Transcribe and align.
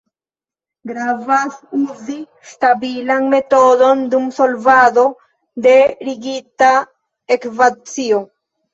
Gravas 0.91 1.59
uzi 1.79 2.15
stabilan 2.55 3.29
metodon 3.35 4.03
dum 4.15 4.27
solvado 4.41 5.07
de 5.69 5.79
rigida 6.11 6.75
ekvacio. 7.41 8.29